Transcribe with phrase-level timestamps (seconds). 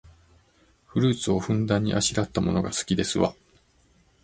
[0.87, 3.35] フルーツをふんだんにあしらったものが好きですわ